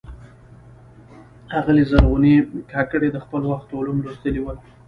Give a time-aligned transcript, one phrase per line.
[1.59, 2.35] آغلي زرغونې
[2.71, 4.57] کاکړي د خپل وخت علوم لوستلي ول.